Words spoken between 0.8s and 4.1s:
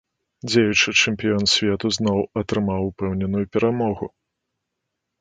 чэмпіён свету зноў атрымаў упэўненую перамогу.